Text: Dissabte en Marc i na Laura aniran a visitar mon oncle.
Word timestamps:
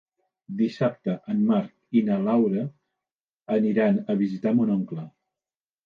Dissabte 0.61 1.15
en 1.33 1.43
Marc 1.51 2.01
i 2.01 2.03
na 2.09 2.19
Laura 2.29 2.65
aniran 3.61 4.05
a 4.15 4.21
visitar 4.27 4.59
mon 4.61 4.77
oncle. 4.81 5.11